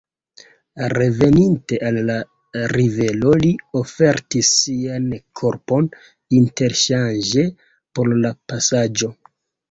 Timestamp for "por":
7.99-8.09